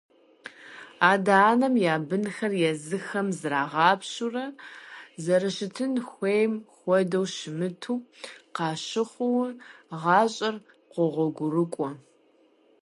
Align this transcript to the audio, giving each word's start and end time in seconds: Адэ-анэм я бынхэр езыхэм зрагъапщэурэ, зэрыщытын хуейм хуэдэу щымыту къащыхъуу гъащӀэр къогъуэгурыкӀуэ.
Адэ-анэм 1.11 1.75
я 1.93 1.95
бынхэр 2.07 2.53
езыхэм 2.71 3.27
зрагъапщэурэ, 3.39 4.45
зэрыщытын 5.23 5.93
хуейм 6.09 6.53
хуэдэу 6.75 7.25
щымыту 7.35 8.05
къащыхъуу 8.55 9.41
гъащӀэр 10.01 10.55
къогъуэгурыкӀуэ. 10.91 11.89